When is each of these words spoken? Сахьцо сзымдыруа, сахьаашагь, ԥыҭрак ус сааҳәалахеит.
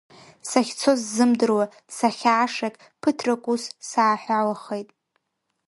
Сахьцо 0.49 0.91
сзымдыруа, 1.01 1.65
сахьаашагь, 1.95 2.77
ԥыҭрак 3.01 3.43
ус 3.53 3.63
сааҳәалахеит. 3.89 4.89